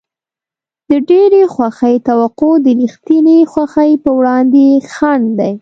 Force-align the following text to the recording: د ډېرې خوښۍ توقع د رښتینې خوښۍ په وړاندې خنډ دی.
د 0.89 0.91
ډېرې 1.09 1.41
خوښۍ 1.53 1.95
توقع 2.09 2.53
د 2.65 2.67
رښتینې 2.81 3.37
خوښۍ 3.51 3.91
په 4.03 4.09
وړاندې 4.19 4.65
خنډ 4.93 5.25
دی. 5.39 5.49